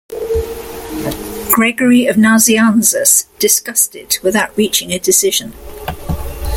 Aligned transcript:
Gregory 1.51 2.07
of 2.07 2.15
Nazianzus 2.15 3.27
discussed 3.37 3.95
it 3.95 4.17
without 4.23 4.49
reaching 4.57 4.91
a 4.91 4.97
decision. 4.97 5.53